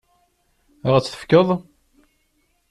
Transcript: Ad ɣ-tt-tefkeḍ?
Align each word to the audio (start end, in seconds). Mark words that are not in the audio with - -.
Ad 0.87 0.91
ɣ-tt-tefkeḍ? 0.93 1.47